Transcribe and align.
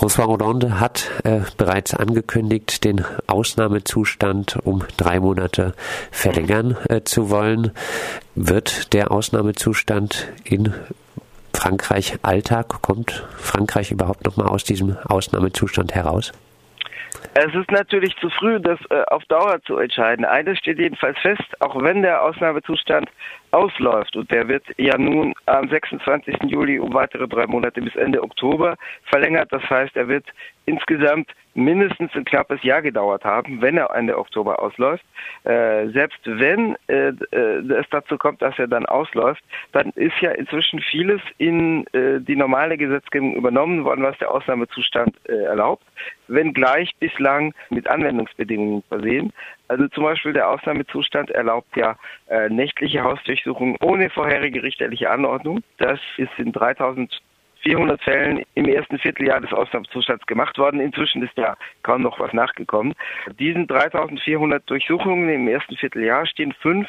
François 0.00 0.28
Hollande 0.28 0.80
hat 0.80 1.10
äh, 1.24 1.40
bereits 1.58 1.92
angekündigt, 1.92 2.84
den 2.84 3.04
Ausnahmezustand 3.26 4.56
um 4.64 4.82
drei 4.96 5.20
Monate 5.20 5.74
verlängern 6.10 6.74
äh, 6.88 7.02
zu 7.02 7.28
wollen. 7.28 7.72
Wird 8.34 8.94
der 8.94 9.10
Ausnahmezustand 9.10 10.32
in 10.42 10.72
Frankreich 11.52 12.14
Alltag? 12.22 12.80
Kommt 12.80 13.28
Frankreich 13.36 13.90
überhaupt 13.90 14.24
noch 14.24 14.38
mal 14.38 14.46
aus 14.46 14.64
diesem 14.64 14.96
Ausnahmezustand 15.04 15.94
heraus? 15.94 16.32
Es 17.34 17.54
ist 17.54 17.70
natürlich 17.70 18.16
zu 18.22 18.30
früh, 18.30 18.58
das 18.58 18.78
äh, 18.88 19.02
auf 19.08 19.22
Dauer 19.26 19.60
zu 19.66 19.76
entscheiden. 19.76 20.24
Eines 20.24 20.56
steht 20.56 20.78
jedenfalls 20.78 21.18
fest, 21.18 21.44
auch 21.60 21.76
wenn 21.82 22.00
der 22.00 22.22
Ausnahmezustand 22.22 23.10
ausläuft 23.52 24.16
und 24.16 24.30
der 24.30 24.48
wird 24.48 24.64
ja 24.76 24.96
nun 24.96 25.34
am 25.46 25.68
26. 25.68 26.36
Juli 26.44 26.78
um 26.78 26.94
weitere 26.94 27.26
drei 27.26 27.46
Monate 27.46 27.80
bis 27.80 27.96
Ende 27.96 28.22
Oktober 28.22 28.76
verlängert. 29.04 29.48
Das 29.52 29.62
heißt, 29.68 29.96
er 29.96 30.08
wird 30.08 30.26
insgesamt 30.66 31.30
mindestens 31.54 32.14
ein 32.14 32.24
knappes 32.24 32.62
Jahr 32.62 32.80
gedauert 32.80 33.24
haben, 33.24 33.60
wenn 33.60 33.76
er 33.76 33.90
Ende 33.94 34.16
Oktober 34.16 34.62
ausläuft. 34.62 35.04
Äh, 35.44 35.88
selbst 35.88 36.20
wenn 36.24 36.76
äh, 36.86 37.08
äh, 37.32 37.72
es 37.72 37.86
dazu 37.90 38.16
kommt, 38.18 38.40
dass 38.40 38.58
er 38.58 38.68
dann 38.68 38.86
ausläuft, 38.86 39.42
dann 39.72 39.90
ist 39.96 40.18
ja 40.20 40.30
inzwischen 40.30 40.80
vieles 40.80 41.20
in 41.38 41.86
äh, 41.92 42.20
die 42.20 42.36
normale 42.36 42.76
Gesetzgebung 42.76 43.34
übernommen 43.34 43.84
worden, 43.84 44.04
was 44.04 44.16
der 44.18 44.30
Ausnahmezustand 44.30 45.16
äh, 45.28 45.32
erlaubt, 45.44 45.84
wenngleich 46.28 46.94
bislang 47.00 47.52
mit 47.70 47.88
Anwendungsbedingungen 47.88 48.82
versehen. 48.88 49.32
Also 49.70 49.86
zum 49.86 50.02
Beispiel 50.02 50.32
der 50.32 50.50
Ausnahmezustand 50.50 51.30
erlaubt 51.30 51.76
ja 51.76 51.96
äh, 52.28 52.48
nächtliche 52.48 53.04
Hausdurchsuchungen 53.04 53.76
ohne 53.80 54.10
vorherige 54.10 54.64
richterliche 54.64 55.08
Anordnung. 55.08 55.62
Das 55.78 56.00
ist 56.16 56.36
in 56.38 56.50
3400 56.50 58.02
Fällen 58.02 58.42
im 58.56 58.64
ersten 58.64 58.98
Vierteljahr 58.98 59.40
des 59.40 59.52
Ausnahmezustands 59.52 60.26
gemacht 60.26 60.58
worden. 60.58 60.80
Inzwischen 60.80 61.22
ist 61.22 61.36
ja 61.36 61.56
kaum 61.84 62.02
noch 62.02 62.18
was 62.18 62.32
nachgekommen. 62.32 62.94
Diesen 63.38 63.68
3400 63.68 64.68
Durchsuchungen 64.68 65.28
im 65.28 65.46
ersten 65.46 65.76
Vierteljahr 65.76 66.26
stehen 66.26 66.52
fünf 66.52 66.88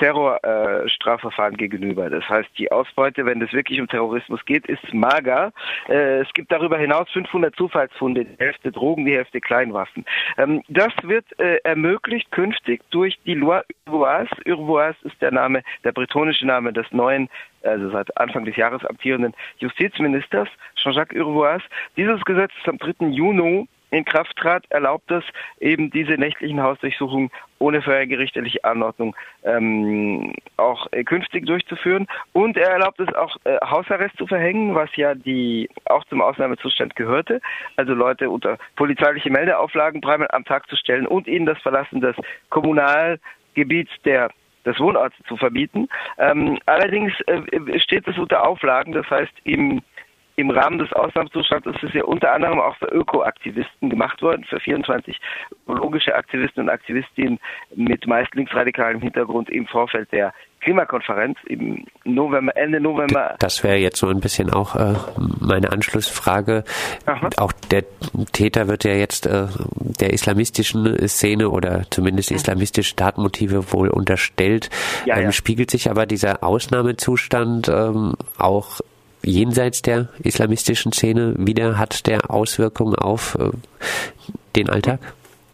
Terrorstrafverfahren 0.00 1.54
äh, 1.54 1.58
gegenüber. 1.58 2.08
Das 2.08 2.26
heißt, 2.28 2.48
die 2.58 2.72
Ausbeute, 2.72 3.26
wenn 3.26 3.40
es 3.42 3.52
wirklich 3.52 3.80
um 3.80 3.86
Terrorismus 3.86 4.44
geht, 4.46 4.66
ist 4.66 4.94
mager. 4.94 5.52
Äh, 5.88 6.20
es 6.20 6.32
gibt 6.32 6.50
darüber 6.50 6.78
hinaus 6.78 7.08
500 7.10 7.54
Zufallsfunde, 7.54 8.24
die 8.24 8.38
Hälfte 8.38 8.72
Drogen, 8.72 9.04
die 9.04 9.14
Hälfte 9.14 9.40
Kleinwaffen. 9.40 10.06
Ähm, 10.38 10.62
das 10.68 10.92
wird 11.02 11.26
äh, 11.38 11.58
ermöglicht 11.64 12.30
künftig 12.32 12.80
durch 12.90 13.18
die 13.26 13.34
Loi 13.34 13.60
Urvoise. 13.86 14.30
Urvoise 14.46 14.96
ist 15.02 15.20
der 15.20 15.32
Name, 15.32 15.62
der 15.84 15.92
bretonische 15.92 16.46
Name 16.46 16.72
des 16.72 16.90
neuen 16.90 17.28
also 17.62 17.90
seit 17.90 18.16
Anfang 18.16 18.46
des 18.46 18.56
Jahres 18.56 18.82
amtierenden 18.86 19.34
Justizministers, 19.58 20.48
Jean-Jacques 20.76 21.20
Urvoise. 21.20 21.64
Dieses 21.98 22.24
Gesetz 22.24 22.52
ist 22.58 22.68
am 22.68 22.78
3. 22.78 23.08
Juni 23.08 23.68
in 23.90 24.04
Kraft 24.04 24.36
trat, 24.36 24.64
erlaubt 24.70 25.10
es 25.10 25.24
eben 25.58 25.90
diese 25.90 26.12
nächtlichen 26.12 26.62
Hausdurchsuchungen 26.62 27.30
ohne 27.58 27.82
vorhergerichtliche 27.82 28.64
Anordnung 28.64 29.14
ähm, 29.44 30.32
auch 30.56 30.86
äh, 30.92 31.04
künftig 31.04 31.46
durchzuführen. 31.46 32.06
Und 32.32 32.56
er 32.56 32.70
erlaubt 32.70 33.00
es 33.00 33.14
auch, 33.14 33.36
äh, 33.44 33.58
Hausarrest 33.64 34.16
zu 34.16 34.26
verhängen, 34.26 34.74
was 34.74 34.94
ja 34.96 35.14
die 35.14 35.68
auch 35.84 36.04
zum 36.06 36.22
Ausnahmezustand 36.22 36.96
gehörte. 36.96 37.40
Also 37.76 37.92
Leute 37.94 38.30
unter 38.30 38.58
polizeiliche 38.76 39.30
Meldeauflagen 39.30 40.00
dreimal 40.00 40.28
am 40.32 40.44
Tag 40.44 40.68
zu 40.68 40.76
stellen 40.76 41.06
und 41.06 41.26
ihnen 41.26 41.46
das 41.46 41.58
Verlassen 41.58 42.00
des 42.00 42.16
Kommunalgebiets 42.48 43.92
der 44.04 44.30
des 44.66 44.78
Wohnorts 44.78 45.16
zu 45.26 45.36
verbieten. 45.36 45.88
Ähm, 46.18 46.58
allerdings 46.66 47.12
äh, 47.26 47.78
steht 47.80 48.06
es 48.06 48.18
unter 48.18 48.46
Auflagen, 48.46 48.92
das 48.92 49.08
heißt 49.08 49.32
im 49.44 49.80
im 50.40 50.50
Rahmen 50.50 50.78
des 50.78 50.92
Ausnahmezustands 50.92 51.66
ist 51.66 51.82
es 51.82 51.92
ja 51.92 52.04
unter 52.04 52.32
anderem 52.32 52.60
auch 52.60 52.76
für 52.76 52.86
Ökoaktivisten 52.86 53.90
gemacht 53.90 54.20
worden, 54.22 54.44
für 54.44 54.60
24 54.60 55.18
ökologische 55.62 56.14
Aktivisten 56.14 56.64
und 56.64 56.70
Aktivistinnen 56.70 57.38
mit 57.74 58.06
meist 58.06 58.34
linksradikalem 58.34 59.00
Hintergrund 59.00 59.50
im 59.50 59.66
Vorfeld 59.66 60.10
der 60.12 60.32
Klimakonferenz 60.60 61.38
im 61.46 61.86
November, 62.04 62.54
Ende 62.54 62.80
November. 62.80 63.36
Das 63.38 63.64
wäre 63.64 63.76
jetzt 63.76 63.98
so 63.98 64.08
ein 64.08 64.20
bisschen 64.20 64.52
auch 64.52 64.76
äh, 64.76 64.94
meine 65.40 65.72
Anschlussfrage. 65.72 66.64
Aha. 67.06 67.30
Auch 67.38 67.52
der 67.70 67.84
Täter 68.32 68.68
wird 68.68 68.84
ja 68.84 68.92
jetzt 68.92 69.26
äh, 69.26 69.46
der 69.76 70.12
islamistischen 70.12 71.08
Szene 71.08 71.48
oder 71.48 71.84
zumindest 71.90 72.30
islamistische 72.30 72.94
Tatmotive 72.94 73.72
wohl 73.72 73.88
unterstellt. 73.88 74.68
Ja, 75.06 75.16
ähm, 75.16 75.24
ja. 75.24 75.32
Spiegelt 75.32 75.70
sich 75.70 75.90
aber 75.90 76.04
dieser 76.04 76.44
Ausnahmezustand 76.44 77.68
ähm, 77.68 78.14
auch 78.38 78.80
jenseits 79.22 79.82
der 79.82 80.08
islamistischen 80.22 80.92
Szene 80.92 81.34
wieder? 81.38 81.78
Hat 81.78 82.06
der 82.06 82.30
Auswirkungen 82.30 82.94
auf 82.94 83.36
äh, 83.40 83.50
den 84.56 84.68
Alltag? 84.68 85.00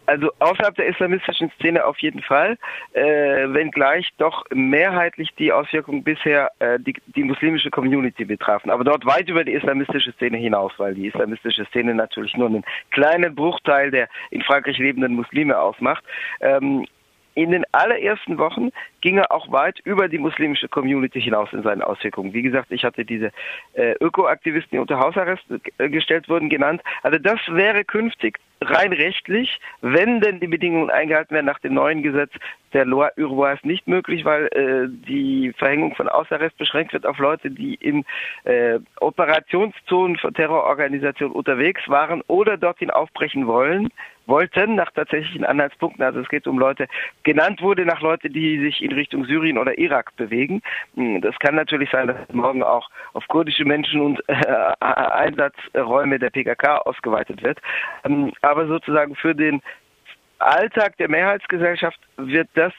Also 0.07 0.29
außerhalb 0.39 0.73
der 0.75 0.87
islamistischen 0.87 1.51
Szene 1.59 1.83
auf 1.83 1.99
jeden 1.99 2.21
Fall, 2.21 2.57
äh, 2.93 3.03
wenngleich 3.03 4.09
doch 4.17 4.45
mehrheitlich 4.53 5.35
die 5.35 5.51
Auswirkungen 5.51 6.01
bisher 6.01 6.49
äh, 6.59 6.79
die, 6.79 6.95
die 7.07 7.25
muslimische 7.25 7.69
Community 7.69 8.23
betrafen, 8.23 8.71
aber 8.71 8.85
dort 8.85 9.05
weit 9.05 9.27
über 9.27 9.43
die 9.43 9.51
islamistische 9.51 10.13
Szene 10.13 10.37
hinaus, 10.37 10.71
weil 10.77 10.95
die 10.95 11.07
islamistische 11.07 11.65
Szene 11.65 11.93
natürlich 11.93 12.37
nur 12.37 12.47
einen 12.47 12.63
kleinen 12.91 13.35
Bruchteil 13.35 13.91
der 13.91 14.07
in 14.31 14.41
Frankreich 14.43 14.77
lebenden 14.77 15.13
Muslime 15.13 15.59
ausmacht. 15.59 16.05
Ähm, 16.39 16.87
in 17.37 17.51
den 17.51 17.65
allerersten 17.71 18.39
Wochen 18.39 18.71
ging 19.01 19.19
er 19.19 19.31
auch 19.31 19.51
weit 19.51 19.79
über 19.83 20.07
die 20.07 20.17
muslimische 20.17 20.67
Community 20.67 21.21
hinaus 21.21 21.53
in 21.53 21.61
seinen 21.61 21.83
Auswirkungen. 21.83 22.33
Wie 22.33 22.41
gesagt, 22.41 22.71
ich 22.71 22.83
hatte 22.83 23.05
diese 23.05 23.31
äh, 23.73 23.93
Ökoaktivisten, 24.01 24.71
die 24.71 24.79
unter 24.79 24.97
Hausarrest 24.97 25.43
äh, 25.77 25.89
gestellt 25.89 26.27
wurden, 26.29 26.49
genannt. 26.49 26.81
Also 27.03 27.19
das 27.19 27.39
wäre 27.47 27.85
künftig 27.85 28.39
rein 28.59 28.91
rechtlich, 28.91 29.59
wenn 29.81 30.19
denn 30.19 30.39
die 30.39 30.47
Bedingungen 30.47 30.89
eingehalten 30.89 31.35
werden 31.35 31.45
nach 31.45 31.59
dem 31.59 31.75
neuen 31.75 32.01
Gesetz 32.01 32.31
der 32.73 32.85
Loi 32.85 33.09
Urvoise 33.17 33.67
nicht 33.67 33.87
möglich, 33.87 34.25
weil 34.25 34.47
äh, 34.47 34.87
die 35.07 35.53
Verhängung 35.59 35.93
von 35.93 36.09
Hausarrest 36.09 36.57
beschränkt 36.57 36.93
wird 36.93 37.05
auf 37.05 37.19
Leute, 37.19 37.51
die 37.51 37.75
in 37.75 38.03
äh, 38.45 38.79
Operationszonen 38.99 40.17
von 40.17 40.33
Terrororganisationen 40.33 41.35
unterwegs 41.35 41.87
waren 41.87 42.23
oder 42.25 42.57
dorthin 42.57 42.89
aufbrechen 42.89 43.45
wollen 43.45 43.89
wollten, 44.27 44.75
nach 44.75 44.91
tatsächlichen 44.91 45.45
Anhaltspunkten. 45.45 46.03
Also 46.03 46.19
es 46.19 46.29
geht 46.29 46.47
um 46.47 46.59
Leute, 46.59 46.87
genannt 47.23 47.61
wurde 47.61 47.85
nach 47.85 48.01
Leute, 48.01 48.29
die 48.29 48.59
sich 48.59 48.81
in 48.81 48.91
Richtung 48.91 49.25
Syrien 49.25 49.57
oder 49.57 49.77
Irak 49.77 50.15
bewegen. 50.15 50.61
Hm, 50.95 51.21
das 51.21 51.37
kann 51.39 51.55
natürlich 51.55 51.89
sein, 51.91 52.07
dass 52.07 52.17
morgen 52.31 52.63
auch 52.63 52.89
auf 53.13 53.27
kurdische 53.27 53.65
Menschen 53.65 54.01
und 54.01 54.23
äh, 54.27 54.33
Einsatzräume 54.79 56.19
der 56.19 56.29
PKK 56.29 56.77
ausgeweitet 56.79 57.43
wird. 57.43 57.59
Ähm, 58.03 58.31
aber 58.41 58.67
sozusagen 58.67 59.15
für 59.15 59.33
den 59.33 59.61
Alltag 60.39 60.97
der 60.97 61.09
Mehrheitsgesellschaft 61.09 61.99
wird 62.17 62.49
das, 62.53 62.73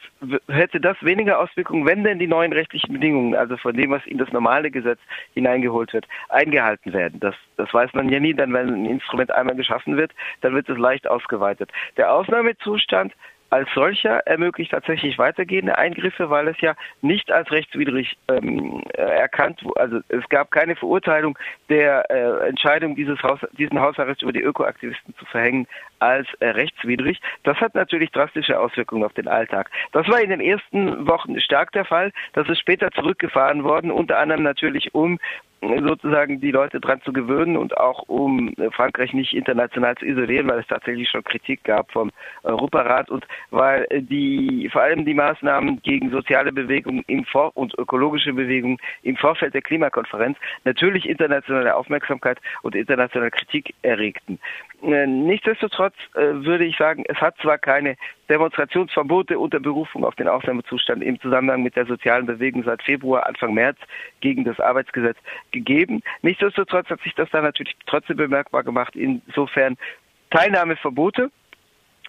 hätte 0.47 0.79
das 0.79 0.95
weniger 1.01 1.39
Auswirkungen, 1.39 1.85
wenn 1.85 2.03
denn 2.03 2.19
die 2.19 2.27
neuen 2.27 2.53
rechtlichen 2.53 2.93
Bedingungen, 2.93 3.35
also 3.35 3.57
von 3.57 3.75
dem, 3.75 3.91
was 3.91 4.05
in 4.05 4.17
das 4.17 4.31
normale 4.31 4.71
Gesetz 4.71 4.99
hineingeholt 5.33 5.93
wird, 5.93 6.07
eingehalten 6.29 6.93
werden. 6.93 7.19
Das, 7.19 7.35
das 7.57 7.73
weiß 7.73 7.93
man 7.93 8.09
ja 8.09 8.19
nie, 8.19 8.33
dann 8.33 8.53
wenn 8.53 8.69
ein 8.69 8.85
Instrument 8.85 9.31
einmal 9.31 9.55
geschaffen 9.55 9.97
wird, 9.97 10.11
dann 10.41 10.55
wird 10.55 10.69
es 10.69 10.77
leicht 10.77 11.07
ausgeweitet. 11.07 11.71
Der 11.97 12.13
Ausnahmezustand 12.13 13.13
als 13.49 13.69
solcher 13.73 14.19
ermöglicht 14.27 14.71
tatsächlich 14.71 15.17
weitergehende 15.17 15.77
Eingriffe, 15.77 16.29
weil 16.29 16.47
es 16.47 16.59
ja 16.61 16.75
nicht 17.01 17.31
als 17.31 17.51
rechtswidrig 17.51 18.17
ähm, 18.27 18.83
erkannt 18.93 19.63
wurde. 19.63 19.79
Also 19.79 19.99
es 20.09 20.27
gab 20.29 20.51
keine 20.51 20.75
Verurteilung 20.75 21.37
der 21.69 22.09
äh, 22.09 22.47
Entscheidung, 22.47 22.95
dieses 22.95 23.21
Haus, 23.23 23.39
diesen 23.57 23.79
Hausarrest 23.79 24.21
über 24.21 24.33
die 24.33 24.41
Ökoaktivisten 24.41 25.15
zu 25.15 25.25
verhängen 25.25 25.67
als 25.99 26.27
äh, 26.39 26.49
rechtswidrig. 26.49 27.19
Das 27.43 27.57
hat 27.57 27.75
natürlich 27.75 28.11
drastische 28.11 28.59
Auswirkungen 28.59 29.03
auf 29.03 29.13
den 29.13 29.27
Alltag. 29.27 29.69
Das 29.91 30.07
war 30.07 30.21
in 30.21 30.29
den 30.29 30.41
ersten 30.41 31.07
Wochen 31.07 31.39
stark 31.39 31.71
der 31.71 31.85
Fall. 31.85 32.11
Das 32.33 32.47
ist 32.49 32.59
später 32.59 32.91
zurückgefahren 32.91 33.63
worden, 33.63 33.91
unter 33.91 34.19
anderem 34.19 34.43
natürlich 34.43 34.93
um 34.93 35.19
sozusagen 35.61 36.39
die 36.39 36.51
Leute 36.51 36.79
dran 36.79 37.01
zu 37.03 37.11
gewöhnen 37.11 37.57
und 37.57 37.77
auch 37.77 38.03
um 38.07 38.53
Frankreich 38.71 39.13
nicht 39.13 39.33
international 39.33 39.95
zu 39.95 40.05
isolieren, 40.05 40.47
weil 40.47 40.59
es 40.59 40.67
tatsächlich 40.67 41.09
schon 41.09 41.23
Kritik 41.23 41.63
gab 41.63 41.91
vom 41.91 42.11
Europarat 42.43 43.09
und 43.09 43.25
weil 43.51 43.85
die 43.91 44.69
vor 44.71 44.81
allem 44.81 45.05
die 45.05 45.13
Maßnahmen 45.13 45.81
gegen 45.81 46.11
soziale 46.11 46.51
Bewegungen 46.51 47.03
im 47.07 47.25
Vor 47.25 47.55
und 47.55 47.77
ökologische 47.77 48.33
Bewegungen 48.33 48.77
im 49.03 49.17
Vorfeld 49.17 49.53
der 49.53 49.61
Klimakonferenz 49.61 50.37
natürlich 50.63 51.07
internationale 51.07 51.75
Aufmerksamkeit 51.75 52.39
und 52.61 52.75
internationale 52.75 53.31
Kritik 53.31 53.73
erregten. 53.81 54.39
Äh, 54.81 55.07
nichtsdestotrotz 55.07 55.95
äh, 56.15 56.21
würde 56.45 56.63
ich 56.63 56.77
sagen, 56.77 57.03
es 57.07 57.17
hat 57.17 57.35
zwar 57.41 57.57
keine 57.57 57.97
Demonstrationsverbote 58.29 59.37
unter 59.37 59.59
Berufung 59.59 60.05
auf 60.05 60.15
den 60.15 60.27
Ausnahmezustand 60.27 61.03
im 61.03 61.19
Zusammenhang 61.19 61.63
mit 61.63 61.75
der 61.75 61.85
sozialen 61.85 62.25
Bewegung 62.25 62.63
seit 62.63 62.81
Februar, 62.83 63.25
Anfang 63.27 63.53
März 63.53 63.77
gegen 64.21 64.45
das 64.45 64.59
Arbeitsgesetz 64.59 65.17
gegeben. 65.51 66.01
Nichtsdestotrotz 66.21 66.89
hat 66.89 67.01
sich 67.01 67.15
das 67.15 67.29
dann 67.31 67.43
natürlich 67.43 67.75
trotzdem 67.85 68.17
bemerkbar 68.17 68.63
gemacht, 68.63 68.95
insofern 68.95 69.77
Teilnahmeverbote 70.29 71.31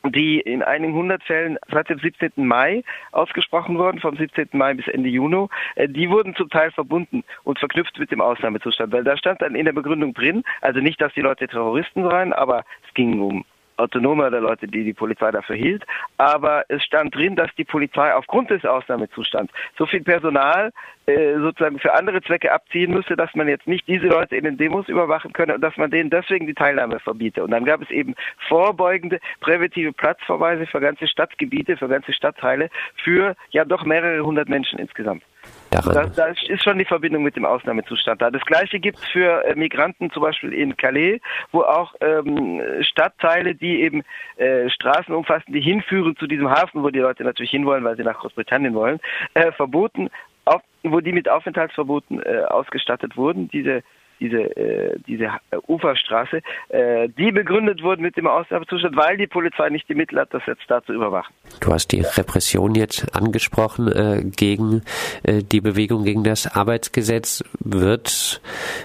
die 0.04 0.40
in 0.40 0.62
einigen 0.62 0.94
hundert 0.94 1.22
Fällen 1.24 1.58
seit 1.70 1.90
dem 1.90 1.98
17. 1.98 2.32
Mai 2.36 2.82
ausgesprochen 3.12 3.78
wurden, 3.78 4.00
vom 4.00 4.16
17. 4.16 4.48
Mai 4.52 4.74
bis 4.74 4.88
Ende 4.88 5.08
Juni, 5.08 5.46
äh, 5.76 5.88
die 5.88 6.08
wurden 6.10 6.34
zum 6.34 6.48
Teil 6.48 6.70
verbunden 6.70 7.24
und 7.44 7.58
verknüpft 7.58 7.98
mit 7.98 8.10
dem 8.10 8.20
Ausnahmezustand, 8.20 8.92
weil 8.92 9.04
da 9.04 9.16
stand 9.16 9.42
dann 9.42 9.54
in 9.54 9.66
der 9.66 9.72
Begründung 9.72 10.14
drin, 10.14 10.42
also 10.60 10.80
nicht, 10.80 11.00
dass 11.00 11.12
die 11.14 11.20
Leute 11.20 11.46
Terroristen 11.48 12.08
seien, 12.08 12.32
aber 12.32 12.64
es 12.86 12.94
ging 12.94 13.20
um 13.20 13.44
Autonome 13.80 14.30
der 14.30 14.40
Leute, 14.40 14.66
die 14.68 14.84
die 14.84 14.92
Polizei 14.92 15.30
dafür 15.30 15.56
hielt. 15.56 15.84
Aber 16.16 16.64
es 16.68 16.82
stand 16.84 17.14
drin, 17.14 17.36
dass 17.36 17.50
die 17.56 17.64
Polizei 17.64 18.14
aufgrund 18.14 18.50
des 18.50 18.64
Ausnahmezustands 18.64 19.52
so 19.78 19.86
viel 19.86 20.02
Personal 20.02 20.72
äh, 21.06 21.38
sozusagen 21.38 21.78
für 21.78 21.94
andere 21.94 22.22
Zwecke 22.22 22.52
abziehen 22.52 22.92
müsste, 22.92 23.16
dass 23.16 23.34
man 23.34 23.48
jetzt 23.48 23.66
nicht 23.66 23.88
diese 23.88 24.06
Leute 24.06 24.36
in 24.36 24.44
den 24.44 24.56
Demos 24.56 24.88
überwachen 24.88 25.32
könne 25.32 25.54
und 25.54 25.60
dass 25.60 25.76
man 25.76 25.90
denen 25.90 26.10
deswegen 26.10 26.46
die 26.46 26.54
Teilnahme 26.54 27.00
verbiete. 27.00 27.42
Und 27.42 27.50
dann 27.50 27.64
gab 27.64 27.82
es 27.82 27.90
eben 27.90 28.14
vorbeugende 28.48 29.18
präventive 29.40 29.92
Platzverweise 29.92 30.66
für 30.66 30.80
ganze 30.80 31.08
Stadtgebiete, 31.08 31.76
für 31.76 31.88
ganze 31.88 32.12
Stadtteile, 32.12 32.70
für 33.02 33.34
ja 33.50 33.64
doch 33.64 33.84
mehrere 33.84 34.24
hundert 34.24 34.48
Menschen 34.48 34.78
insgesamt 34.78 35.22
daran. 35.70 35.94
Da, 35.94 36.06
da, 36.06 36.26
ist 36.26 36.62
schon 36.62 36.78
die 36.78 36.84
Verbindung 36.84 37.22
mit 37.22 37.36
dem 37.36 37.44
Ausnahmezustand 37.44 38.20
da. 38.20 38.30
Das 38.30 38.44
gleiche 38.44 38.80
gibt 38.80 38.98
es 38.98 39.04
für 39.06 39.44
äh, 39.44 39.54
Migranten 39.54 40.10
zum 40.10 40.22
Beispiel 40.22 40.52
in 40.52 40.76
Calais, 40.76 41.20
wo 41.52 41.62
auch 41.62 41.94
ähm, 42.00 42.60
Stadtteile, 42.82 43.54
die 43.54 43.82
eben 43.82 44.02
äh, 44.36 44.68
Straßen 44.70 45.14
umfassen, 45.14 45.52
die 45.52 45.60
hinführen 45.60 46.16
zu 46.16 46.26
diesem 46.26 46.50
Hafen, 46.50 46.82
wo 46.82 46.90
die 46.90 46.98
Leute 46.98 47.24
natürlich 47.24 47.50
hinwollen, 47.50 47.84
weil 47.84 47.96
sie 47.96 48.04
nach 48.04 48.18
Großbritannien 48.18 48.74
wollen, 48.74 49.00
äh, 49.34 49.52
verboten, 49.52 50.10
auf, 50.44 50.62
wo 50.82 51.00
die 51.00 51.12
mit 51.12 51.28
Aufenthaltsverboten 51.28 52.22
äh, 52.22 52.42
ausgestattet 52.48 53.16
wurden. 53.16 53.48
Diese 53.48 53.82
diese, 54.20 54.56
äh, 54.56 54.98
diese 55.06 55.24
äh, 55.24 55.56
Uferstraße, 55.66 56.42
äh, 56.68 57.08
die 57.08 57.32
begründet 57.32 57.82
wurden 57.82 58.02
mit 58.02 58.16
dem 58.16 58.26
Ausnahmezustand, 58.26 58.96
weil 58.96 59.16
die 59.16 59.26
Polizei 59.26 59.68
nicht 59.70 59.88
die 59.88 59.94
Mittel 59.94 60.18
hat, 60.20 60.32
das 60.32 60.42
jetzt 60.46 60.62
da 60.68 60.82
zu 60.82 60.92
überwachen. 60.92 61.34
Du 61.60 61.72
hast 61.72 61.88
die 61.88 62.02
Repression 62.02 62.74
jetzt 62.74 63.14
angesprochen 63.14 63.88
äh, 63.88 64.22
gegen 64.24 64.82
äh, 65.22 65.42
die 65.42 65.60
Bewegung 65.60 66.04
gegen 66.04 66.24
das 66.24 66.46
Arbeitsgesetz. 66.46 67.42
Wird 67.60 68.40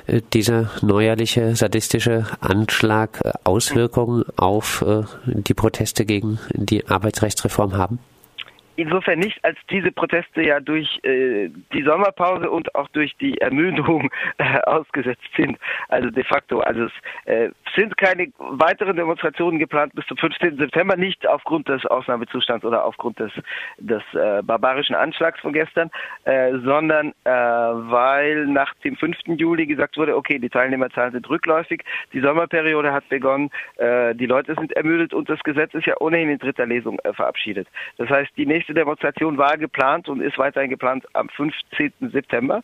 äh, 0.08 0.22
dieser 0.34 0.72
neuerliche 0.82 1.56
sadistische 1.56 2.26
Anschlag 2.40 3.22
Auswirkungen 3.44 4.24
auf 4.38 4.84
die 5.26 5.54
Proteste 5.54 6.06
gegen 6.06 6.40
die 6.54 6.88
Arbeitsrechtsreform 6.88 7.78
haben? 7.78 8.00
Insofern 8.78 9.20
nicht, 9.20 9.44
als 9.44 9.58
diese 9.70 9.92
Proteste 9.92 10.42
ja 10.42 10.60
durch 10.60 11.00
äh, 11.04 11.50
die 11.74 11.84
Sommerpause 11.84 12.50
und 12.50 12.76
auch 12.76 12.90
durch 12.90 13.16
die 13.18 13.38
Ermüdung 13.40 14.10
äh, 14.38 14.60
ausgesetzt 14.66 15.30
sind. 15.38 15.58
Also 15.88 16.10
de 16.10 16.24
facto. 16.24 16.60
Also 16.60 16.86
es 16.86 16.92
äh, 17.26 17.50
sind 17.76 17.96
keine 17.98 18.28
weiteren 18.38 18.96
Demonstrationen 18.96 19.60
geplant 19.60 19.94
bis 19.96 20.06
zum 20.08 20.18
15. 20.18 20.58
September, 20.58 20.98
nicht 20.98 21.28
aufgrund 21.28 21.70
des 21.70 21.86
Ausnahmezustands 21.86 22.66
oder 22.66 22.84
aufgrund 22.84 23.20
des, 23.20 23.32
des 23.78 24.04
äh, 24.14 24.42
barbarischen 24.44 24.96
Anschlags 24.96 25.40
von 25.40 25.54
gestern, 25.54 25.90
äh, 26.26 26.52
sondern 26.64 27.14
äh, 27.24 27.30
weil 27.30 28.48
nach 28.48 28.74
dem 28.84 28.98
5. 28.98 29.18
Juli 29.38 29.66
gesagt 29.66 29.98
wurde, 29.98 30.18
okay, 30.18 30.40
die 30.40 30.50
Teilnehmerzahlen 30.50 31.14
sind 31.14 31.30
rückläufig, 31.30 31.84
die 32.14 32.20
Sommerperiode 32.20 32.92
hat 32.92 33.08
begonnen, 33.10 33.50
die 33.78 34.26
Leute 34.26 34.56
sind 34.56 34.74
ermüdet 34.74 35.14
und 35.14 35.30
das 35.30 35.40
Gesetz 35.44 35.74
ist 35.74 35.86
ja 35.86 35.96
ohnehin 36.00 36.30
in 36.30 36.40
dritter 36.40 36.66
Lesung 36.66 37.00
verabschiedet. 37.14 37.68
Das 37.98 38.10
heißt, 38.10 38.32
die 38.38 38.46
nächste 38.46 38.65
nächste 38.66 38.74
Demonstration 38.74 39.38
war 39.38 39.58
geplant 39.58 40.10
und 40.10 40.22
ist 40.22 40.40
weiterhin 40.40 40.72
geplant 40.72 41.06
am 41.14 41.30
15. 41.30 41.94
September. 42.12 42.62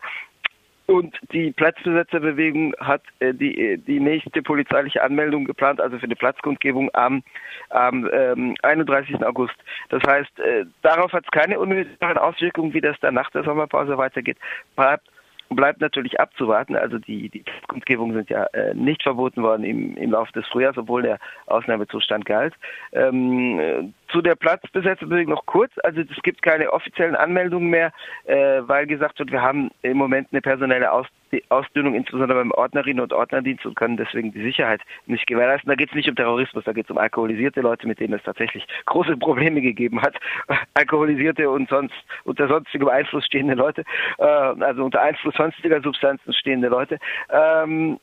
Und 0.88 1.16
die 1.32 1.52
Platzbesetzerbewegung 1.52 2.74
hat 2.80 3.04
äh, 3.20 3.34
die, 3.34 3.58
äh, 3.58 3.78
die 3.78 4.00
nächste 4.00 4.42
polizeiliche 4.42 5.04
Anmeldung 5.04 5.46
geplant, 5.46 5.80
also 5.80 6.00
für 6.00 6.08
die 6.08 6.16
Platzkundgebung 6.16 6.90
am, 6.94 7.22
am 7.70 8.10
ähm, 8.12 8.56
31. 8.64 9.24
August. 9.24 9.54
Das 9.90 10.02
heißt, 10.06 10.40
äh, 10.40 10.66
darauf 10.82 11.14
hat 11.14 11.24
es 11.24 11.32
keine 11.32 11.60
unmittelbaren 11.60 12.18
Auswirkungen, 12.18 12.74
wie 12.74 12.82
das 12.82 13.00
dann 13.00 13.14
nach 13.14 13.30
der 13.30 13.44
Sommerpause 13.44 13.98
weitergeht. 13.98 14.38
Bleibt 14.76 15.08
bleibt 15.56 15.82
natürlich 15.82 16.20
abzuwarten. 16.20 16.76
Also 16.76 16.98
die, 16.98 17.30
die 17.30 17.44
Kundgebungen 17.68 18.16
sind 18.16 18.30
ja 18.30 18.46
äh, 18.54 18.74
nicht 18.74 19.04
verboten 19.04 19.44
worden 19.44 19.64
im, 19.64 19.96
im 19.98 20.12
Laufe 20.12 20.32
des 20.34 20.48
Frühjahrs, 20.48 20.78
obwohl 20.78 21.04
der 21.04 21.20
Ausnahmezustand 21.46 22.26
galt. 22.26 22.54
Ähm, 22.94 23.94
zu 24.12 24.22
der 24.22 24.36
Platzbesetzung 24.36 25.10
noch 25.26 25.46
kurz. 25.46 25.72
Also 25.84 26.02
es 26.02 26.24
gibt 26.24 26.42
keine 26.42 26.72
offiziellen 26.72 27.16
Anmeldungen 27.16 27.70
mehr, 27.70 27.92
äh, 28.26 28.62
weil 28.62 28.88
gesagt 28.88 29.20
wird, 29.20 29.32
wir 29.32 29.42
haben 29.42 29.72
im 29.82 29.98
Moment 29.98 30.28
eine 30.32 30.42
personelle 30.42 30.92
Aus 30.92 31.08
Ausdünnung, 31.48 31.96
insbesondere 31.96 32.40
beim 32.40 32.52
Ordnerinnen 32.52 33.02
und 33.02 33.14
Ordnerdienst 33.14 33.66
und 33.66 33.76
können 33.76 33.96
deswegen 33.96 34.34
die 34.34 34.42
Sicherheit 34.42 34.82
nicht 35.06 35.28
gewährleisten. 35.28 35.70
Da 35.70 35.76
geht 35.76 35.88
es 35.88 35.96
nicht 35.96 36.10
um 36.10 36.16
Terrorismus, 36.18 36.66
da 36.66 36.74
geht 36.74 36.86
es 36.86 36.92
um 36.92 36.98
alkoholisierte 36.98 37.62
Leute, 37.62 37.88
mit 37.88 38.02
denen 38.02 38.14
es 38.16 38.24
tatsächlich 38.24 38.68
große 38.86 39.16
Probleme 39.16 39.62
gegeben 39.62 40.02
hat. 40.02 40.16
Alkoholisierte 40.74 41.50
und 41.50 41.70
sonst 41.70 41.96
unter 42.26 42.50
sonstigem 42.50 42.90
Einfluss 42.90 43.26
stehende 43.26 43.54
Leute, 43.54 43.86
äh, 44.18 44.24
also 44.24 44.84
unter 44.84 45.02
Einfluss 45.02 45.36
sonstiger 45.36 45.82
Substanzen 45.82 46.34
stehende 46.34 46.68
Leute. 46.68 47.00
Ähm, 47.30 47.98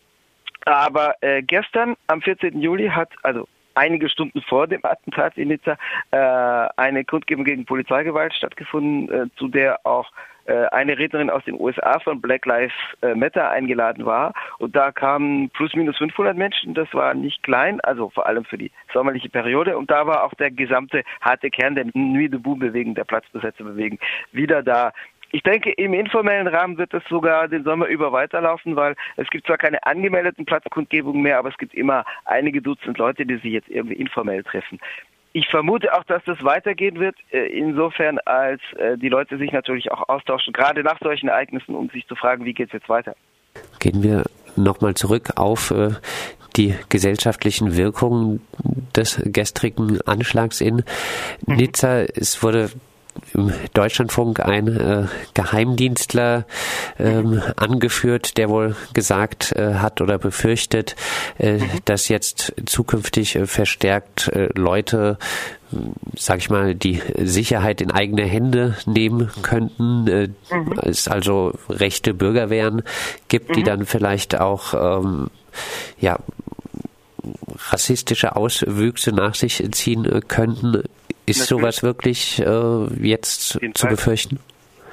aber 0.64 1.14
äh, 1.20 1.42
gestern, 1.42 1.96
am 2.06 2.22
14. 2.22 2.60
Juli, 2.60 2.88
hat, 2.88 3.10
also 3.22 3.46
einige 3.78 4.08
Stunden 4.08 4.42
vor 4.42 4.66
dem 4.66 4.84
Attentat 4.84 5.38
in 5.38 5.48
Nizza 5.48 5.78
äh, 6.10 6.16
eine 6.76 7.04
Kundgebung 7.04 7.44
gegen 7.44 7.64
Polizeigewalt 7.64 8.34
stattgefunden, 8.34 9.10
äh, 9.10 9.26
zu 9.36 9.48
der 9.48 9.86
auch 9.86 10.10
äh, 10.48 10.66
eine 10.72 10.98
Rednerin 10.98 11.28
aus 11.28 11.44
den 11.44 11.60
USA 11.60 12.00
von 12.00 12.20
Black 12.20 12.46
Lives 12.46 12.72
äh, 13.02 13.14
Matter 13.14 13.50
eingeladen 13.50 14.06
war. 14.06 14.32
Und 14.58 14.74
da 14.74 14.90
kamen 14.90 15.50
plus 15.50 15.74
minus 15.74 15.98
500 15.98 16.36
Menschen. 16.36 16.74
Das 16.74 16.92
war 16.94 17.12
nicht 17.12 17.42
klein, 17.42 17.80
also 17.82 18.08
vor 18.08 18.26
allem 18.26 18.44
für 18.44 18.56
die 18.56 18.72
sommerliche 18.92 19.28
Periode. 19.28 19.76
Und 19.76 19.90
da 19.90 20.06
war 20.06 20.24
auch 20.24 20.34
der 20.34 20.50
gesamte 20.50 21.04
harte 21.20 21.50
Kern 21.50 21.74
der 21.74 21.86
Nuit 21.92 22.32
debout 22.32 22.56
Bewegung, 22.56 22.94
der 22.94 23.04
Platzbesetzerbewegung, 23.04 23.98
wieder 24.32 24.62
da. 24.62 24.92
Ich 25.30 25.42
denke, 25.42 25.70
im 25.72 25.92
informellen 25.92 26.46
Rahmen 26.46 26.78
wird 26.78 26.94
es 26.94 27.02
sogar 27.08 27.48
den 27.48 27.64
Sommer 27.64 27.86
über 27.86 28.12
weiterlaufen, 28.12 28.76
weil 28.76 28.94
es 29.16 29.28
gibt 29.28 29.46
zwar 29.46 29.58
keine 29.58 29.84
angemeldeten 29.84 30.46
Platzkundgebungen 30.46 31.22
mehr, 31.22 31.38
aber 31.38 31.50
es 31.50 31.58
gibt 31.58 31.74
immer 31.74 32.04
einige 32.24 32.62
Dutzend 32.62 32.98
Leute, 32.98 33.26
die 33.26 33.36
sich 33.36 33.52
jetzt 33.52 33.68
irgendwie 33.68 33.96
informell 33.96 34.42
treffen. 34.42 34.78
Ich 35.34 35.46
vermute 35.48 35.92
auch, 35.92 36.04
dass 36.04 36.24
das 36.24 36.42
weitergehen 36.42 36.98
wird, 36.98 37.16
äh, 37.30 37.46
insofern 37.46 38.18
als 38.24 38.62
äh, 38.78 38.96
die 38.96 39.10
Leute 39.10 39.36
sich 39.36 39.52
natürlich 39.52 39.92
auch 39.92 40.08
austauschen, 40.08 40.54
gerade 40.54 40.82
nach 40.82 40.98
solchen 41.00 41.28
Ereignissen, 41.28 41.74
um 41.74 41.90
sich 41.90 42.06
zu 42.06 42.16
fragen, 42.16 42.44
wie 42.46 42.54
geht 42.54 42.68
es 42.68 42.72
jetzt 42.72 42.88
weiter. 42.88 43.14
Gehen 43.78 44.02
wir 44.02 44.24
nochmal 44.56 44.94
zurück 44.94 45.30
auf 45.36 45.70
äh, 45.70 45.90
die 46.56 46.74
gesellschaftlichen 46.88 47.76
Wirkungen 47.76 48.40
des 48.96 49.22
gestrigen 49.26 50.00
Anschlags 50.06 50.60
in 50.60 50.82
mhm. 51.46 51.56
Nizza. 51.56 52.00
Es 52.02 52.42
wurde 52.42 52.70
im 53.34 53.52
Deutschlandfunk 53.74 54.40
ein 54.40 54.68
äh, 54.68 55.06
Geheimdienstler 55.34 56.46
ähm, 56.98 57.42
angeführt, 57.56 58.36
der 58.36 58.48
wohl 58.48 58.76
gesagt 58.94 59.52
äh, 59.52 59.74
hat 59.74 60.00
oder 60.00 60.18
befürchtet, 60.18 60.96
äh, 61.38 61.58
dass 61.84 62.08
jetzt 62.08 62.54
zukünftig 62.66 63.36
äh, 63.36 63.46
verstärkt 63.46 64.28
äh, 64.28 64.48
Leute 64.54 65.18
sag 66.16 66.38
ich 66.38 66.50
mal, 66.50 66.74
die 66.74 67.02
Sicherheit 67.16 67.80
in 67.80 67.90
eigene 67.90 68.24
Hände 68.24 68.76
nehmen 68.86 69.30
könnten, 69.42 70.06
äh, 70.06 70.28
mhm. 70.50 70.78
es 70.82 71.08
also 71.08 71.52
rechte 71.68 72.14
Bürgerwehren 72.14 72.82
gibt, 73.28 73.50
mhm. 73.50 73.52
die 73.54 73.62
dann 73.64 73.86
vielleicht 73.86 74.40
auch 74.40 74.72
ähm, 74.74 75.28
ja 76.00 76.18
rassistische 77.70 78.36
Auswüchse 78.36 79.12
nach 79.12 79.34
sich 79.34 79.62
ziehen 79.72 80.04
äh, 80.04 80.20
könnten. 80.26 80.84
Ist 81.28 81.46
sowas 81.46 81.82
wirklich 81.82 82.40
äh, 82.40 83.06
jetzt 83.06 83.50
zu 83.50 83.60
Fall. 83.74 83.90
befürchten? 83.90 84.40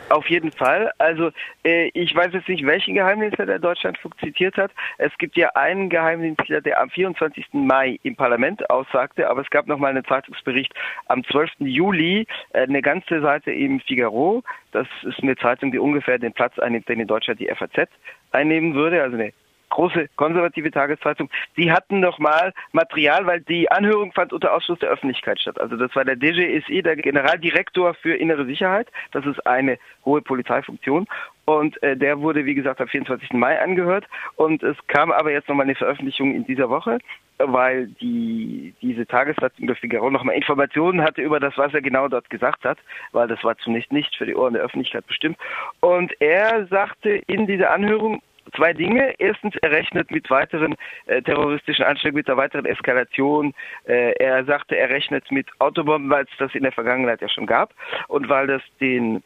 Auf 0.10 0.28
jeden 0.30 0.52
Fall. 0.52 0.92
Also 1.00 1.32
äh, 1.64 1.90
ich 1.94 2.16
weiß 2.16 2.32
jetzt 2.34 2.48
nicht, 2.48 2.66
welchen 2.66 2.94
Geheimdienstler 2.94 3.48
der 3.48 3.60
Deutschlandfunk 3.60 4.16
zitiert 4.20 4.56
hat. 4.56 4.72
Es 4.98 5.12
gibt 5.18 5.36
ja 5.36 5.50
einen 5.56 5.90
Geheimdienstler, 5.90 6.62
der 6.62 6.80
am 6.82 6.90
24. 6.90 7.48
Mai 7.54 8.00
im 8.04 8.16
Parlament 8.16 8.70
aussagte, 8.70 9.30
aber 9.30 9.42
es 9.42 9.50
gab 9.50 9.68
noch 9.68 9.80
mal 9.80 9.90
einen 9.90 10.06
Zeitungsbericht 10.06 10.74
am 11.08 11.24
12. 11.24 11.52
Juli, 11.60 12.28
äh, 12.54 12.62
eine 12.62 12.82
ganze 12.82 13.22
Seite 13.22 13.52
im 13.52 13.80
Figaro. 13.80 14.44
Das 14.72 14.88
ist 15.04 15.22
eine 15.24 15.36
Zeitung, 15.38 15.72
die 15.72 15.80
ungefähr 15.80 16.20
den 16.20 16.34
Platz 16.34 16.60
einnimmt, 16.60 16.88
den 16.88 17.00
in 17.00 17.08
Deutschland 17.08 17.40
die 17.40 17.48
FAZ 17.48 17.90
einnehmen 18.32 18.76
würde, 18.76 19.02
also 19.02 19.16
eine 19.16 19.34
große 19.70 20.10
konservative 20.16 20.72
Tageszeitung, 20.72 21.30
die 21.58 21.72
hatten 21.72 22.00
nochmal 22.00 22.54
Material, 22.72 23.26
weil 23.26 23.42
die 23.42 23.70
Anhörung 23.72 24.12
fand 24.12 24.34
unter 24.34 24.54
Ausschluss 24.54 24.80
der 24.80 24.90
Öffentlichkeit 24.90 25.40
statt. 25.40 25.60
Also 25.60 25.76
das 25.78 25.96
war 25.96 26.06
der 26.06 26.16
DGSI, 26.16 26.82
der 26.82 26.96
Generaldirektor 26.96 27.94
für 27.96 28.16
innere 28.16 28.46
Sicherheit. 28.46 28.88
Das 29.12 29.26
ist 29.26 29.46
eine 29.46 29.78
hohe 30.06 30.22
Polizeifunktion. 30.22 31.08
Und 31.46 31.82
äh, 31.84 31.96
der 31.96 32.20
wurde, 32.22 32.46
wie 32.46 32.56
gesagt, 32.56 32.82
am 32.82 32.88
24. 32.88 33.34
Mai 33.34 33.62
angehört. 33.62 34.06
Und 34.36 34.64
es 34.64 34.76
kam 34.88 35.12
aber 35.12 35.32
jetzt 35.32 35.48
nochmal 35.48 35.66
eine 35.66 35.76
Veröffentlichung 35.76 36.34
in 36.34 36.46
dieser 36.46 36.70
Woche, 36.70 36.98
weil 37.38 37.88
die, 37.88 38.74
diese 38.82 39.06
Tageszeitung 39.06 39.68
der 39.68 39.76
Figaro 39.76 40.10
nochmal 40.10 40.36
Informationen 40.36 41.02
hatte 41.02 41.22
über 41.22 41.40
das, 41.40 41.58
was 41.58 41.74
er 41.74 41.82
genau 41.82 42.08
dort 42.08 42.30
gesagt 42.30 42.66
hat, 42.66 42.80
weil 43.12 43.28
das 43.28 43.44
war 43.44 43.58
zunächst 43.58 43.92
nicht 43.92 44.16
für 44.16 44.26
die 44.26 44.36
Ohren 44.36 44.54
der 44.54 44.64
Öffentlichkeit 44.64 45.06
bestimmt. 45.06 45.38
Und 45.82 46.20
er 46.20 46.66
sagte 46.68 47.10
in 47.28 47.46
dieser 47.46 47.72
Anhörung, 47.72 48.22
zwei 48.56 48.74
Dinge. 48.74 49.14
Erstens, 49.20 49.56
er 49.62 49.72
rechnet 49.72 50.12
mit 50.12 50.30
weiteren 50.30 50.76
äh, 51.08 51.22
terroristischen 51.22 51.86
Anschlägen, 51.86 52.18
mit 52.18 52.28
einer 52.28 52.38
weiteren 52.38 52.66
Eskalation. 52.66 53.54
Äh, 53.86 54.14
er 54.14 54.46
sagte, 54.46 54.78
er 54.78 54.90
rechnet 54.90 55.32
mit 55.32 55.48
Autobomben, 55.60 56.10
weil 56.10 56.24
es 56.24 56.38
das 56.38 56.54
in 56.56 56.64
der 56.64 56.72
Vergangenheit 56.72 57.22
ja 57.22 57.30
schon 57.30 57.46
gab 57.46 57.74
und 58.08 58.30
weil 58.30 58.48
das 58.48 58.62
den 58.80 59.24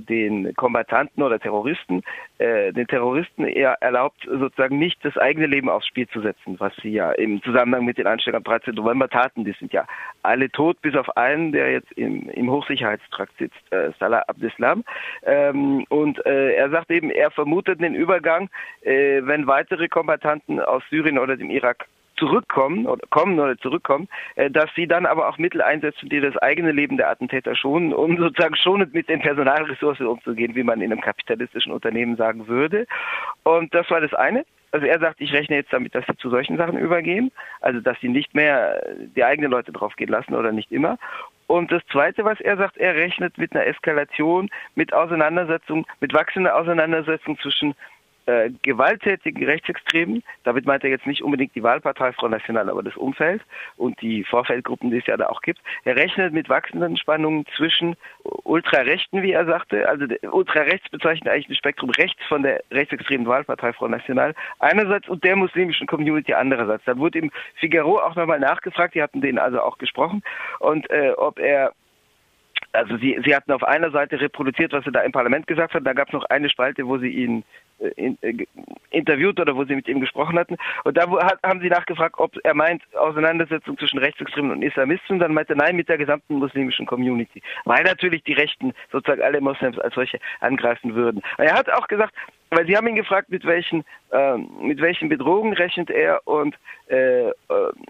den 0.00 0.54
Kombattanten 0.54 1.22
oder 1.22 1.38
Terroristen, 1.38 2.02
äh, 2.38 2.72
den 2.72 2.86
Terroristen 2.86 3.44
eher 3.44 3.76
erlaubt, 3.80 4.28
sozusagen 4.28 4.78
nicht 4.78 5.04
das 5.04 5.16
eigene 5.16 5.46
Leben 5.46 5.68
aufs 5.68 5.86
Spiel 5.86 6.08
zu 6.08 6.20
setzen, 6.20 6.56
was 6.58 6.72
sie 6.82 6.90
ja 6.90 7.12
im 7.12 7.42
Zusammenhang 7.42 7.84
mit 7.84 7.98
den 7.98 8.06
Anschlägen 8.06 8.36
am 8.36 8.44
13. 8.44 8.74
November 8.74 9.08
taten. 9.08 9.44
Die 9.44 9.54
sind 9.58 9.72
ja 9.72 9.86
alle 10.22 10.50
tot, 10.50 10.80
bis 10.82 10.94
auf 10.94 11.16
einen, 11.16 11.52
der 11.52 11.72
jetzt 11.72 11.92
im, 11.92 12.28
im 12.30 12.50
Hochsicherheitstrakt 12.50 13.36
sitzt, 13.38 13.72
äh, 13.72 13.90
Salah 13.98 14.24
Abdeslam. 14.26 14.84
Ähm, 15.24 15.84
und 15.88 16.24
äh, 16.26 16.54
er 16.54 16.70
sagt 16.70 16.90
eben, 16.90 17.10
er 17.10 17.30
vermutet 17.30 17.80
den 17.80 17.94
Übergang, 17.94 18.48
äh, 18.82 19.20
wenn 19.22 19.46
weitere 19.46 19.88
Kombattanten 19.88 20.60
aus 20.60 20.82
Syrien 20.90 21.18
oder 21.18 21.36
dem 21.36 21.50
Irak 21.50 21.86
zurückkommen 22.18 22.86
oder 22.86 23.06
kommen 23.10 23.38
oder 23.38 23.56
zurückkommen, 23.58 24.08
äh, 24.36 24.50
dass 24.50 24.68
sie 24.74 24.86
dann 24.86 25.06
aber 25.06 25.28
auch 25.28 25.38
Mittel 25.38 25.62
einsetzen, 25.62 26.08
die 26.08 26.20
das 26.20 26.36
eigene 26.38 26.72
Leben 26.72 26.96
der 26.96 27.10
Attentäter 27.10 27.54
schonen, 27.54 27.94
um 27.94 28.16
sozusagen 28.18 28.56
schonend 28.56 28.94
mit 28.94 29.08
den 29.08 29.20
Personalressourcen 29.20 30.06
umzugehen, 30.06 30.54
wie 30.54 30.62
man 30.62 30.80
in 30.80 30.92
einem 30.92 31.00
kapitalistischen 31.00 31.72
Unternehmen 31.72 32.16
sagen 32.16 32.48
würde. 32.48 32.86
Und 33.44 33.74
das 33.74 33.90
war 33.90 34.00
das 34.00 34.14
eine. 34.14 34.44
Also 34.70 34.86
er 34.86 34.98
sagt, 34.98 35.20
ich 35.20 35.32
rechne 35.32 35.56
jetzt 35.56 35.72
damit, 35.72 35.94
dass 35.94 36.04
sie 36.06 36.16
zu 36.16 36.28
solchen 36.28 36.58
Sachen 36.58 36.78
übergehen, 36.78 37.32
also 37.60 37.80
dass 37.80 37.98
sie 38.00 38.08
nicht 38.08 38.34
mehr 38.34 38.82
die 39.16 39.24
eigenen 39.24 39.50
Leute 39.50 39.72
draufgehen 39.72 40.10
lassen 40.10 40.34
oder 40.34 40.52
nicht 40.52 40.70
immer. 40.70 40.98
Und 41.46 41.72
das 41.72 41.82
Zweite, 41.90 42.24
was 42.26 42.38
er 42.40 42.58
sagt, 42.58 42.76
er 42.76 42.94
rechnet 42.94 43.38
mit 43.38 43.54
einer 43.54 43.66
Eskalation, 43.66 44.50
mit 44.74 44.92
Auseinandersetzung, 44.92 45.86
mit 46.00 46.12
wachsender 46.12 46.54
Auseinandersetzung 46.54 47.38
zwischen 47.38 47.74
äh, 48.28 48.50
gewalttätigen 48.60 49.42
Rechtsextremen, 49.44 50.22
damit 50.44 50.66
meint 50.66 50.84
er 50.84 50.90
jetzt 50.90 51.06
nicht 51.06 51.22
unbedingt 51.22 51.54
die 51.54 51.62
Wahlpartei 51.62 52.12
Front 52.12 52.32
National, 52.32 52.68
aber 52.68 52.82
das 52.82 52.94
Umfeld 52.96 53.40
und 53.78 54.00
die 54.02 54.22
Vorfeldgruppen, 54.24 54.90
die 54.90 54.98
es 54.98 55.06
ja 55.06 55.16
da 55.16 55.28
auch 55.28 55.40
gibt. 55.40 55.60
Er 55.84 55.96
rechnet 55.96 56.34
mit 56.34 56.50
wachsenden 56.50 56.98
Spannungen 56.98 57.46
zwischen 57.56 57.96
Ultrarechten, 58.44 59.22
wie 59.22 59.32
er 59.32 59.46
sagte, 59.46 59.88
also 59.88 60.04
Ultrarechts 60.30 60.90
bezeichnet 60.90 61.32
eigentlich 61.32 61.48
ein 61.48 61.54
Spektrum 61.54 61.88
rechts 61.90 62.22
von 62.28 62.42
der 62.42 62.62
rechtsextremen 62.70 63.26
Wahlpartei 63.26 63.72
Front 63.72 63.92
National 63.92 64.34
einerseits 64.58 65.08
und 65.08 65.24
der 65.24 65.34
muslimischen 65.34 65.86
Community 65.86 66.34
andererseits. 66.34 66.84
Da 66.84 66.98
wurde 66.98 67.20
im 67.20 67.30
Figaro 67.54 67.98
auch 67.98 68.14
nochmal 68.14 68.40
nachgefragt, 68.40 68.94
die 68.94 69.02
hatten 69.02 69.22
den 69.22 69.38
also 69.38 69.62
auch 69.62 69.78
gesprochen 69.78 70.22
und 70.58 70.90
äh, 70.90 71.12
ob 71.16 71.38
er 71.38 71.72
also 72.72 72.96
sie, 72.98 73.18
sie 73.24 73.34
hatten 73.34 73.52
auf 73.52 73.62
einer 73.62 73.90
Seite 73.90 74.20
reproduziert, 74.20 74.72
was 74.72 74.84
er 74.86 74.92
da 74.92 75.00
im 75.00 75.12
Parlament 75.12 75.46
gesagt 75.46 75.74
hat, 75.74 75.86
da 75.86 75.92
gab 75.92 76.08
es 76.08 76.12
noch 76.12 76.24
eine 76.26 76.48
Spalte, 76.48 76.86
wo 76.86 76.98
sie 76.98 77.08
ihn 77.08 77.44
äh, 77.80 78.14
äh, 78.20 78.46
interviewt 78.90 79.38
oder 79.40 79.54
wo 79.56 79.64
sie 79.64 79.74
mit 79.74 79.88
ihm 79.88 80.00
gesprochen 80.00 80.38
hatten. 80.38 80.56
Und 80.84 80.96
da 80.96 81.06
haben 81.42 81.60
sie 81.60 81.68
nachgefragt, 81.68 82.16
ob 82.18 82.36
er 82.42 82.54
meint, 82.54 82.82
Auseinandersetzung 82.96 83.78
zwischen 83.78 83.98
Rechtsextremen 83.98 84.50
und 84.50 84.62
Islamisten. 84.62 85.18
Dann 85.18 85.34
meinte 85.34 85.52
er, 85.52 85.56
nein, 85.56 85.76
mit 85.76 85.88
der 85.88 85.98
gesamten 85.98 86.36
muslimischen 86.36 86.86
Community. 86.86 87.42
Weil 87.64 87.84
natürlich 87.84 88.22
die 88.24 88.32
Rechten 88.32 88.72
sozusagen 88.90 89.22
alle 89.22 89.40
Moslems 89.40 89.78
als 89.78 89.94
solche 89.94 90.18
angreifen 90.40 90.94
würden. 90.94 91.22
Und 91.36 91.44
er 91.44 91.54
hat 91.54 91.70
auch 91.72 91.88
gesagt, 91.88 92.14
weil 92.50 92.66
sie 92.66 92.76
haben 92.76 92.86
ihn 92.86 92.96
gefragt, 92.96 93.30
mit 93.30 93.44
welchen, 93.44 93.84
äh, 94.10 94.36
mit 94.36 94.80
welchen 94.80 95.08
Bedrohungen 95.08 95.52
rechnet 95.52 95.90
er 95.90 96.26
und 96.26 96.56
äh, 96.88 97.28
äh, 97.28 97.32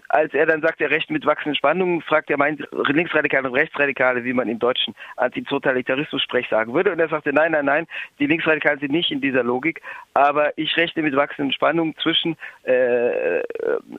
als 0.09 0.33
er 0.33 0.45
dann 0.45 0.61
sagt, 0.61 0.81
er 0.81 0.89
rechnet 0.89 1.11
mit 1.11 1.25
wachsenden 1.25 1.55
Spannungen, 1.55 2.01
fragt 2.01 2.29
er, 2.29 2.37
meint 2.37 2.67
Linksradikale 2.71 3.47
und 3.47 3.55
Rechtsradikale, 3.55 4.23
wie 4.23 4.33
man 4.33 4.49
im 4.49 4.59
deutschen 4.59 4.93
Antitotalitarismus-Sprech 5.15 6.49
sagen 6.49 6.73
würde. 6.73 6.91
Und 6.91 6.99
er 6.99 7.07
sagte, 7.07 7.31
nein, 7.31 7.53
nein, 7.53 7.65
nein, 7.65 7.87
die 8.19 8.25
Linksradikalen 8.25 8.79
sind 8.79 8.91
nicht 8.91 9.11
in 9.11 9.21
dieser 9.21 9.43
Logik, 9.43 9.81
aber 10.13 10.57
ich 10.57 10.75
rechne 10.75 11.03
mit 11.03 11.15
wachsenden 11.15 11.53
Spannungen 11.53 11.95
zwischen 12.01 12.35
äh, 12.63 13.41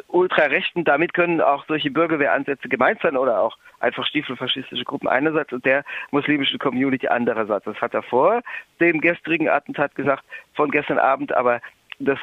Ultrarechten. 0.08 0.84
Damit 0.84 1.14
können 1.14 1.40
auch 1.40 1.64
solche 1.66 1.90
Bürgerwehransätze 1.90 2.68
gemeint 2.68 3.00
sein 3.02 3.16
oder 3.16 3.40
auch 3.40 3.56
einfach 3.80 4.06
stiefelfaschistische 4.06 4.84
Gruppen 4.84 5.08
einerseits 5.08 5.52
und 5.52 5.64
der 5.64 5.84
muslimischen 6.10 6.58
Community 6.58 7.08
andererseits. 7.08 7.64
Das 7.64 7.80
hat 7.80 7.94
er 7.94 8.02
vor 8.02 8.42
dem 8.80 9.00
gestrigen 9.00 9.48
Attentat 9.48 9.94
gesagt, 9.94 10.24
von 10.60 10.70
gestern 10.70 10.98
Abend, 10.98 11.34
aber 11.34 11.62
das 12.00 12.18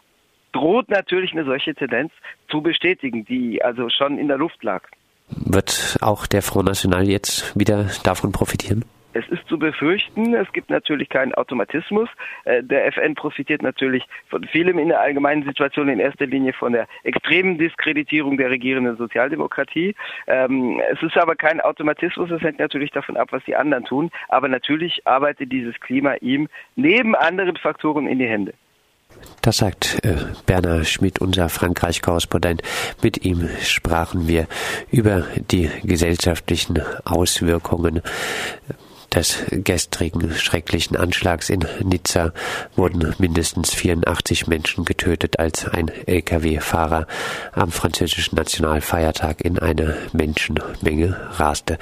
droht 0.51 0.89
natürlich 0.89 1.32
eine 1.32 1.44
solche 1.44 1.74
Tendenz 1.74 2.12
zu 2.51 2.62
bestätigen, 2.62 3.25
die 3.25 3.63
also 3.63 3.89
schon 3.89 4.20
in 4.20 4.27
der 4.27 4.38
Luft 4.38 4.63
lag. 4.63 4.84
Wird 5.29 5.98
auch 6.01 6.27
der 6.27 6.44
Front 6.44 6.67
National 6.67 7.10
jetzt 7.10 7.58
wieder 7.58 7.89
davon 8.03 8.32
profitieren? 8.32 8.86
Es 9.18 9.28
ist 9.30 9.48
zu 9.48 9.58
befürchten, 9.58 10.36
es 10.36 10.52
gibt 10.54 10.70
natürlich 10.70 11.10
keinen 11.10 11.34
Automatismus. 11.34 12.08
Äh, 12.46 12.64
der 12.64 12.86
FN 12.88 13.16
profitiert 13.16 13.64
natürlich 13.64 14.04
von 14.30 14.44
vielem 14.44 14.78
in 14.78 14.90
der 14.90 15.00
allgemeinen 15.00 15.44
Situation, 15.44 15.90
in 15.90 16.00
erster 16.00 16.28
Linie 16.28 16.54
von 16.54 16.74
der 16.74 16.88
extremen 17.04 17.58
Diskreditierung 17.58 18.38
der 18.38 18.52
regierenden 18.52 18.96
Sozialdemokratie. 18.98 19.96
Ähm, 20.28 20.80
es 20.92 21.02
ist 21.02 21.18
aber 21.18 21.36
kein 21.36 21.62
Automatismus, 21.62 22.30
es 22.30 22.42
hängt 22.42 22.60
natürlich 22.60 22.92
davon 22.92 23.18
ab, 23.18 23.30
was 23.32 23.44
die 23.46 23.56
anderen 23.56 23.86
tun. 23.86 24.12
Aber 24.30 24.48
natürlich 24.48 25.02
arbeitet 25.06 25.52
dieses 25.52 25.80
Klima 25.80 26.14
ihm 26.22 26.48
neben 26.76 27.16
anderen 27.16 27.58
Faktoren 27.58 28.08
in 28.08 28.20
die 28.20 28.28
Hände. 28.28 28.54
Das 29.42 29.58
sagt 29.58 30.00
äh, 30.04 30.16
Bernhard 30.46 30.88
Schmidt, 30.88 31.20
unser 31.20 31.50
Frankreich-Korrespondent. 31.50 32.62
Mit 33.02 33.26
ihm 33.26 33.50
sprachen 33.62 34.28
wir 34.28 34.48
über 34.92 35.26
die 35.50 35.70
gesellschaftlichen 35.84 36.82
Auswirkungen 37.06 38.02
des 39.18 39.40
gestrigen 39.50 40.32
schrecklichen 40.36 40.96
Anschlags 40.96 41.50
in 41.50 41.66
Nizza 41.84 42.34
wurden 42.76 43.16
mindestens 43.18 43.74
84 43.74 44.46
Menschen 44.46 44.86
getötet, 44.86 45.40
als 45.40 45.68
ein 45.68 45.90
Lkw-Fahrer 46.06 47.08
am 47.52 47.72
französischen 47.72 48.36
Nationalfeiertag 48.36 49.42
in 49.42 49.58
eine 49.58 49.98
Menschenmenge 50.14 51.18
raste. 51.32 51.80